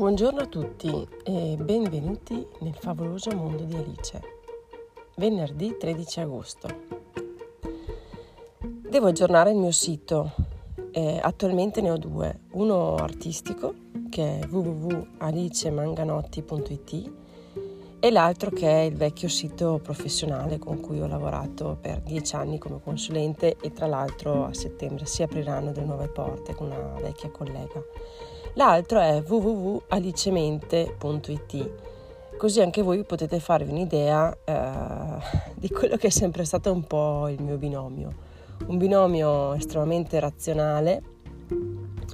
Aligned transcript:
Buongiorno 0.00 0.40
a 0.40 0.46
tutti 0.46 1.06
e 1.24 1.58
benvenuti 1.60 2.46
nel 2.60 2.74
favoloso 2.74 3.32
mondo 3.32 3.64
di 3.64 3.76
Alice. 3.76 4.18
Venerdì 5.16 5.76
13 5.78 6.20
agosto. 6.20 6.68
Devo 8.62 9.08
aggiornare 9.08 9.50
il 9.50 9.58
mio 9.58 9.72
sito. 9.72 10.32
Eh, 10.90 11.20
attualmente 11.22 11.82
ne 11.82 11.90
ho 11.90 11.98
due. 11.98 12.44
Uno 12.52 12.94
artistico 12.94 13.74
che 14.08 14.38
è 14.38 14.46
www.alicemanganotti.it 14.46 17.12
e 18.02 18.10
l'altro 18.10 18.50
che 18.50 18.66
è 18.66 18.80
il 18.80 18.96
vecchio 18.96 19.28
sito 19.28 19.78
professionale 19.82 20.58
con 20.58 20.80
cui 20.80 21.02
ho 21.02 21.06
lavorato 21.06 21.76
per 21.78 22.00
dieci 22.00 22.34
anni 22.34 22.56
come 22.56 22.80
consulente 22.82 23.58
e 23.60 23.72
tra 23.72 23.86
l'altro 23.86 24.46
a 24.46 24.54
settembre 24.54 25.04
si 25.04 25.22
apriranno 25.22 25.70
delle 25.70 25.84
nuove 25.84 26.08
porte 26.08 26.54
con 26.54 26.68
una 26.68 26.98
vecchia 26.98 27.30
collega. 27.30 27.82
L'altro 28.54 29.00
è 29.00 29.22
www.alicemente.it, 29.24 31.70
così 32.38 32.62
anche 32.62 32.80
voi 32.80 33.04
potete 33.04 33.38
farvi 33.38 33.70
un'idea 33.70 34.34
eh, 34.44 35.18
di 35.54 35.68
quello 35.68 35.96
che 35.96 36.06
è 36.06 36.10
sempre 36.10 36.46
stato 36.46 36.72
un 36.72 36.84
po' 36.84 37.28
il 37.28 37.42
mio 37.42 37.58
binomio. 37.58 38.28
Un 38.66 38.78
binomio 38.78 39.52
estremamente 39.52 40.18
razionale, 40.18 41.02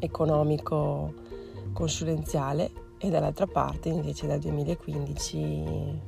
economico, 0.00 1.12
consulenziale 1.72 2.85
e 2.98 3.10
dall'altra 3.10 3.46
parte 3.46 3.88
invece 3.88 4.26
dal 4.26 4.38
2015 4.38 5.38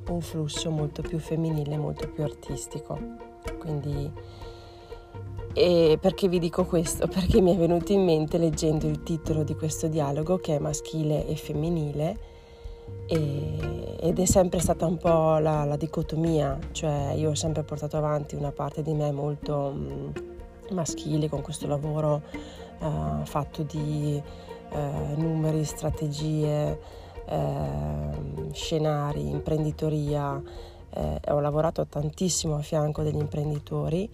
un 0.09 0.21
flusso 0.21 0.71
molto 0.71 1.03
più 1.03 1.19
femminile, 1.19 1.77
molto 1.77 2.09
più 2.09 2.23
artistico. 2.23 2.99
Quindi 3.59 4.11
e 5.53 5.99
perché 6.01 6.29
vi 6.29 6.39
dico 6.39 6.65
questo? 6.65 7.09
Perché 7.09 7.41
mi 7.41 7.55
è 7.55 7.57
venuto 7.57 7.93
in 7.93 8.05
mente 8.05 8.39
leggendo 8.39 8.87
il 8.87 9.03
titolo 9.03 9.43
di 9.43 9.57
questo 9.57 9.89
dialogo 9.89 10.37
che 10.39 10.57
è 10.57 10.59
maschile 10.59 11.27
e 11.27 11.35
femminile 11.35 12.17
e, 13.07 13.97
ed 14.01 14.19
è 14.19 14.25
sempre 14.25 14.61
stata 14.61 14.87
un 14.87 14.99
po' 14.99 15.39
la, 15.39 15.65
la, 15.65 15.77
dicotomia, 15.77 16.59
cioè 16.73 17.13
io 17.17 17.31
ho 17.31 17.35
sempre 17.35 17.65
portato 17.65 17.97
avanti 17.97 18.37
una 18.37 18.53
parte 18.53 18.83
di 18.83 18.93
me 18.93 19.11
molto 19.11 19.73
mm, 19.75 20.09
maschile 20.71 21.29
con 21.29 21.43
questo 21.43 21.67
lavoro 21.67 22.23
uh, 22.79 23.25
fatto 23.25 23.63
di 23.63 24.23
uh, 24.71 25.21
numeri, 25.21 25.65
strategie, 25.65 26.79
uh, 27.29 28.53
scenari, 28.53 29.29
imprenditoria. 29.29 30.43
Eh, 30.91 31.21
ho 31.33 31.41
lavorato 31.41 31.87
tantissimo 31.87 32.57
a 32.57 32.63
fianco 32.63 33.03
degli 33.03 33.19
imprenditori 33.19 34.09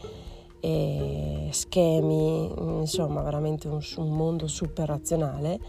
e 0.59 1.49
schemi, 1.53 2.53
insomma 2.81 3.23
veramente 3.23 3.69
un, 3.69 3.81
un 3.97 4.11
mondo 4.11 4.49
super 4.49 4.89
razionale, 4.89 5.61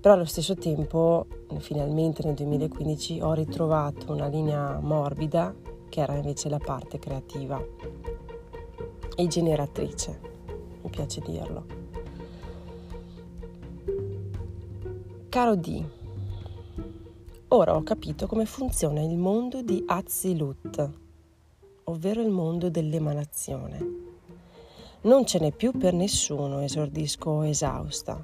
però 0.00 0.14
allo 0.14 0.24
stesso 0.24 0.56
tempo 0.56 1.26
finalmente 1.58 2.24
nel 2.24 2.34
2015 2.34 3.20
ho 3.20 3.32
ritrovato 3.32 4.12
una 4.12 4.26
linea 4.26 4.80
morbida 4.80 5.54
che 5.88 6.00
era 6.00 6.14
invece 6.14 6.48
la 6.48 6.58
parte 6.58 6.98
creativa 6.98 7.62
e 9.14 9.26
generatrice, 9.26 10.20
mi 10.82 10.88
piace 10.88 11.20
dirlo. 11.20 11.79
Caro 15.40 15.56
D, 15.56 15.82
ora 17.48 17.74
ho 17.74 17.82
capito 17.82 18.26
come 18.26 18.44
funziona 18.44 19.00
il 19.00 19.16
mondo 19.16 19.62
di 19.62 19.82
Azilut, 19.86 20.90
ovvero 21.84 22.20
il 22.20 22.28
mondo 22.28 22.68
dell'emanazione. 22.68 23.78
Non 25.00 25.24
ce 25.24 25.38
n'è 25.38 25.50
più 25.50 25.72
per 25.72 25.94
nessuno, 25.94 26.60
esordisco 26.60 27.40
esausta, 27.40 28.22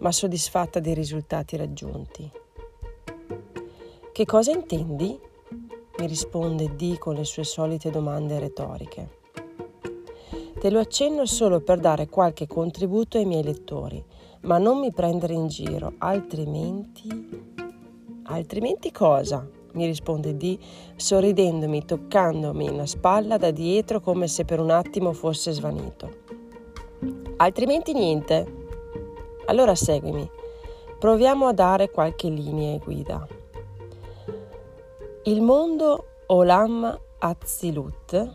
ma 0.00 0.12
soddisfatta 0.12 0.78
dei 0.78 0.92
risultati 0.92 1.56
raggiunti. 1.56 2.30
Che 4.12 4.24
cosa 4.26 4.50
intendi? 4.50 5.18
mi 5.98 6.06
risponde 6.06 6.76
D 6.76 6.98
con 6.98 7.14
le 7.14 7.24
sue 7.24 7.44
solite 7.44 7.88
domande 7.88 8.38
retoriche. 8.38 9.16
Te 10.60 10.70
lo 10.70 10.80
accenno 10.80 11.24
solo 11.24 11.60
per 11.60 11.78
dare 11.80 12.08
qualche 12.10 12.46
contributo 12.46 13.16
ai 13.16 13.24
miei 13.24 13.42
lettori, 13.42 14.04
ma 14.42 14.58
non 14.58 14.78
mi 14.78 14.92
prendere 14.92 15.34
in 15.34 15.48
giro, 15.48 15.94
altrimenti... 15.98 17.56
Altrimenti 18.30 18.92
cosa? 18.92 19.48
mi 19.72 19.86
risponde 19.86 20.36
D, 20.36 20.58
sorridendomi, 20.96 21.84
toccandomi 21.84 22.74
la 22.74 22.86
spalla 22.86 23.36
da 23.36 23.50
dietro 23.50 24.00
come 24.00 24.26
se 24.26 24.44
per 24.44 24.60
un 24.60 24.70
attimo 24.70 25.12
fosse 25.12 25.52
svanito. 25.52 26.26
Altrimenti 27.36 27.92
niente. 27.92 28.56
Allora 29.46 29.74
seguimi. 29.74 30.28
Proviamo 30.98 31.46
a 31.46 31.52
dare 31.52 31.90
qualche 31.90 32.28
linea 32.28 32.74
e 32.74 32.78
guida. 32.78 33.26
Il 35.24 35.40
mondo 35.42 36.06
Olam 36.26 36.98
Azilut 37.20 38.34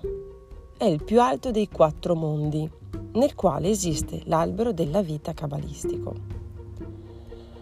è 0.77 0.85
il 0.85 1.03
più 1.03 1.19
alto 1.19 1.51
dei 1.51 1.67
quattro 1.67 2.15
mondi, 2.15 2.69
nel 3.13 3.35
quale 3.35 3.69
esiste 3.69 4.21
l'albero 4.25 4.71
della 4.71 5.01
vita 5.01 5.33
cabalistico. 5.33 6.13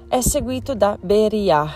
È 0.08 0.22
seguito 0.22 0.76
da 0.76 0.98
Beriah, 1.02 1.70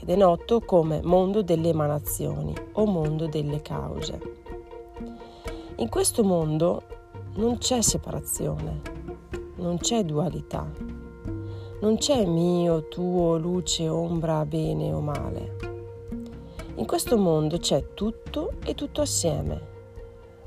ed 0.00 0.08
è 0.08 0.16
noto 0.16 0.60
come 0.60 1.00
mondo 1.02 1.42
delle 1.42 1.68
emanazioni 1.68 2.54
o 2.72 2.86
mondo 2.86 3.26
delle 3.26 3.60
cause. 3.60 4.18
In 5.76 5.88
questo 5.88 6.24
mondo 6.24 6.82
non 7.34 7.58
c'è 7.58 7.82
separazione, 7.82 8.80
non 9.56 9.76
c'è 9.78 10.04
dualità, 10.04 10.66
non 11.80 11.96
c'è 11.98 12.24
mio, 12.24 12.88
tuo, 12.88 13.36
luce, 13.36 13.88
ombra, 13.88 14.44
bene 14.46 14.92
o 14.92 15.00
male. 15.00 15.56
In 16.76 16.86
questo 16.86 17.18
mondo 17.18 17.58
c'è 17.58 17.92
tutto 17.94 18.52
e 18.64 18.74
tutto 18.74 19.02
assieme, 19.02 19.76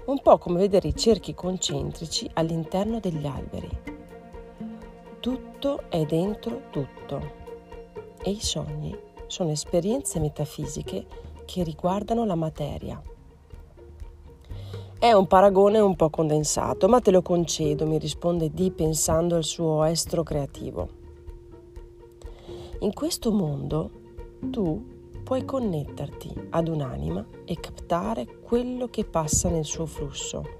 un 0.05 0.19
po' 0.21 0.37
come 0.37 0.59
vedere 0.59 0.89
i 0.89 0.95
cerchi 0.95 1.33
concentrici 1.33 2.29
all'interno 2.33 2.99
degli 2.99 3.25
alberi. 3.25 3.69
Tutto 5.19 5.83
è 5.89 6.03
dentro 6.05 6.63
tutto 6.71 7.39
e 8.23 8.31
i 8.31 8.41
sogni 8.41 8.97
sono 9.27 9.51
esperienze 9.51 10.19
metafisiche 10.19 11.05
che 11.45 11.63
riguardano 11.63 12.25
la 12.25 12.35
materia. 12.35 13.01
È 14.97 15.11
un 15.11 15.27
paragone 15.27 15.79
un 15.79 15.95
po' 15.95 16.09
condensato, 16.09 16.87
ma 16.87 16.99
te 16.99 17.11
lo 17.11 17.21
concedo, 17.21 17.87
mi 17.87 17.97
risponde 17.97 18.51
D 18.51 18.71
pensando 18.71 19.35
al 19.35 19.43
suo 19.43 19.83
estro 19.83 20.23
creativo. 20.23 20.89
In 22.79 22.93
questo 22.93 23.31
mondo 23.31 23.89
tu 24.51 25.00
puoi 25.23 25.45
connetterti 25.45 26.33
ad 26.51 26.67
un'anima 26.67 27.25
e 27.45 27.59
captare 27.59 28.39
quello 28.41 28.87
che 28.87 29.05
passa 29.05 29.49
nel 29.49 29.65
suo 29.65 29.85
flusso 29.85 30.59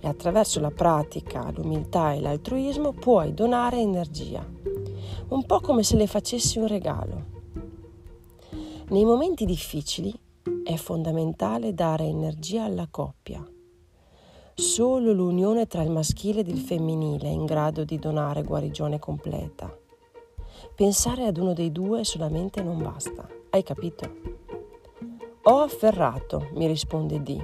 e 0.00 0.08
attraverso 0.08 0.60
la 0.60 0.70
pratica, 0.70 1.50
l'umiltà 1.50 2.12
e 2.12 2.20
l'altruismo 2.20 2.92
puoi 2.92 3.34
donare 3.34 3.78
energia, 3.78 4.46
un 5.28 5.44
po' 5.44 5.60
come 5.60 5.82
se 5.82 5.96
le 5.96 6.06
facessi 6.06 6.58
un 6.58 6.66
regalo. 6.66 7.36
Nei 8.88 9.04
momenti 9.04 9.44
difficili 9.44 10.12
è 10.64 10.74
fondamentale 10.76 11.74
dare 11.74 12.04
energia 12.04 12.64
alla 12.64 12.88
coppia. 12.90 13.46
Solo 14.54 15.12
l'unione 15.12 15.66
tra 15.66 15.82
il 15.82 15.90
maschile 15.90 16.40
ed 16.40 16.48
il 16.48 16.58
femminile 16.58 17.28
è 17.28 17.32
in 17.32 17.44
grado 17.44 17.84
di 17.84 17.98
donare 17.98 18.42
guarigione 18.42 18.98
completa. 18.98 19.72
Pensare 20.74 21.26
ad 21.26 21.36
uno 21.36 21.52
dei 21.52 21.70
due 21.70 22.02
solamente 22.02 22.62
non 22.62 22.82
basta. 22.82 23.37
Hai 23.50 23.62
capito? 23.62 24.04
Ho 25.44 25.60
afferrato, 25.60 26.50
mi 26.52 26.66
risponde 26.66 27.22
D. 27.22 27.40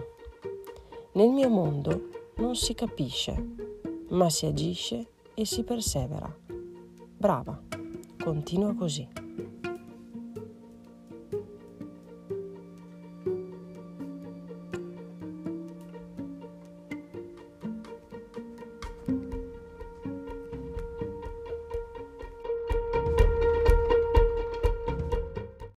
Nel 1.12 1.31
mio 1.31 1.48
mondo 1.48 2.10
non 2.37 2.56
si 2.56 2.75
capisce, 2.75 3.55
ma 4.11 4.28
si 4.28 4.44
agisce 4.44 5.12
e 5.32 5.46
si 5.46 5.64
persevera. 5.64 6.31
Brava, 7.17 7.58
continua 8.23 8.75
così. 8.75 9.08